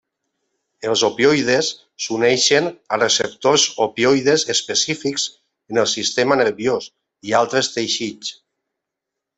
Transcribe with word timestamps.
Els 0.91 1.01
opioides 1.07 1.67
s'uneixen 2.05 2.71
a 2.97 2.99
receptors 3.01 3.67
opioides 3.87 4.47
específics 4.55 5.29
en 5.75 5.83
el 5.85 5.89
sistema 5.95 6.39
nerviós 6.43 6.93
i 7.31 7.41
altres 7.43 7.75
teixits. 7.79 8.37